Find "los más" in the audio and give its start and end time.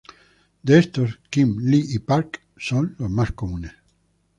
2.97-3.33